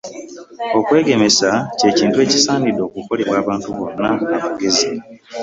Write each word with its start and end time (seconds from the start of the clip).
Okwegemesa 0.79 1.49
ky'ekintu 1.77 2.17
ekisaanidde 2.25 2.81
okukolebwa 2.87 3.35
abantu 3.41 3.67
bonna 3.77 4.09
abagezi. 4.35 4.91